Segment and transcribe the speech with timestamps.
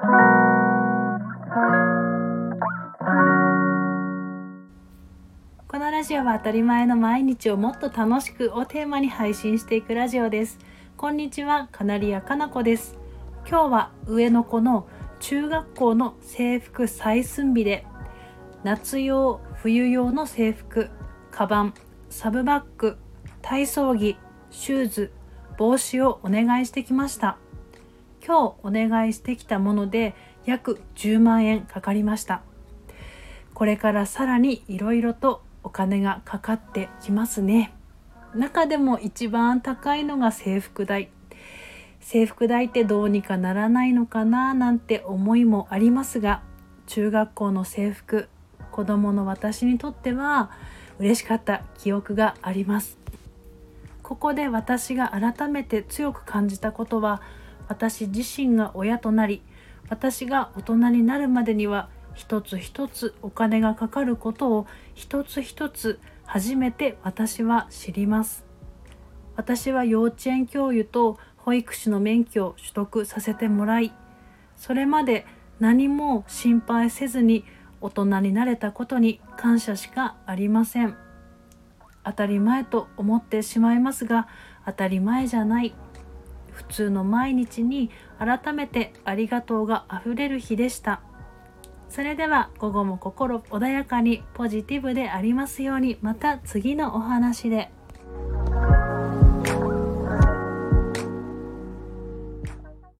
[0.00, 0.06] こ
[5.78, 10.58] のラジオは当たり前の毎日をもっと楽しくをテーマに配信していくラジオです。
[10.96, 12.96] こんにちはカナリアかなこです。
[13.46, 17.84] 今日は上の子の中学校の制服採寸日で
[18.64, 20.88] 夏用冬用の制服
[21.30, 21.74] カバン
[22.08, 22.96] サブバッグ
[23.42, 24.16] 体操着
[24.50, 25.12] シューズ
[25.58, 27.36] 帽子をお願いしてきました。
[28.26, 30.14] 今日お願いしてきたもので
[30.44, 32.42] 約10万円かかりました。
[33.54, 37.72] これからさらにいろいろとお金がかかってきますね。
[38.34, 41.10] 中でも一番高いのが制服代。
[42.00, 46.42] 制服代ってどうにかならないのかななんて思いもありますが
[46.86, 48.28] 中学校の制服
[48.72, 50.50] 子供の私にとっては
[50.98, 52.98] 嬉しかった記憶があります。
[54.02, 57.22] ここで私が改めて強く感じたことは
[57.70, 59.42] 私自身が親となり
[59.88, 68.44] 私が大人になるまでには一つ一つお金がかかることを一つ一つ初めて私は知ります。
[69.36, 73.94] 私は幼稚園教諭と保育士の免許を取得させてもらい
[74.56, 75.24] それまで
[75.60, 77.44] 何も心配せずに
[77.80, 80.96] 大人になれたことに感謝しかありません。
[82.04, 84.26] 当たり前と思ってしまいますが
[84.66, 85.72] 当たり前じゃない。
[86.52, 91.02] 普通の毎日に改めてありがとうがあふれる日でした
[91.88, 97.72] それでは午後も心穏やかにポジティブでありますようにまた次のお話で。